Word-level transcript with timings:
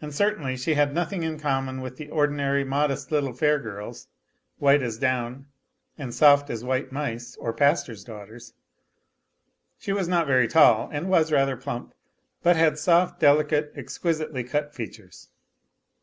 And 0.00 0.14
certainly 0.14 0.56
she 0.56 0.72
had 0.72 0.94
nothing 0.94 1.24
in 1.24 1.38
common 1.38 1.82
with 1.82 1.98
the 1.98 2.08
ordinary 2.08 2.64
modest 2.64 3.12
little 3.12 3.34
fair 3.34 3.58
girls, 3.58 4.08
white 4.56 4.82
as 4.82 4.96
down 4.96 5.44
and 5.98 6.14
soft 6.14 6.48
as 6.48 6.64
white 6.64 6.90
mice, 6.90 7.36
or 7.36 7.52
pastors' 7.52 8.02
daughters. 8.02 8.54
She 9.76 9.92
was 9.92 10.08
not 10.08 10.26
very 10.26 10.48
tall, 10.48 10.88
and 10.90 11.10
was 11.10 11.30
rather 11.30 11.58
plump, 11.58 11.92
but 12.42 12.56
had 12.56 12.78
soft, 12.78 13.20
delicate, 13.20 13.74
exquisitely 13.76 14.42
cut 14.42 14.74
features. 14.74 15.28